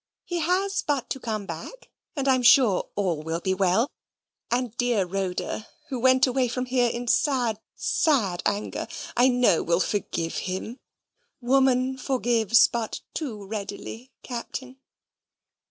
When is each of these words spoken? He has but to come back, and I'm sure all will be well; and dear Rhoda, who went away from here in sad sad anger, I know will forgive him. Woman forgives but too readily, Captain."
He 0.25 0.39
has 0.39 0.81
but 0.81 1.11
to 1.11 1.19
come 1.19 1.45
back, 1.45 1.91
and 2.15 2.27
I'm 2.27 2.41
sure 2.41 2.89
all 2.95 3.21
will 3.21 3.39
be 3.39 3.53
well; 3.53 3.87
and 4.49 4.75
dear 4.75 5.05
Rhoda, 5.05 5.67
who 5.89 5.99
went 5.99 6.25
away 6.25 6.47
from 6.47 6.65
here 6.65 6.89
in 6.89 7.07
sad 7.07 7.59
sad 7.75 8.41
anger, 8.43 8.87
I 9.15 9.27
know 9.27 9.61
will 9.61 9.79
forgive 9.79 10.37
him. 10.37 10.79
Woman 11.39 11.99
forgives 11.99 12.67
but 12.67 13.01
too 13.13 13.45
readily, 13.45 14.11
Captain." 14.23 14.77